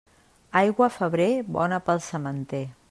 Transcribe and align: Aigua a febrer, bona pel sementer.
Aigua 0.61 0.87
a 0.87 0.95
febrer, 0.95 1.29
bona 1.59 1.81
pel 1.91 2.05
sementer. 2.09 2.67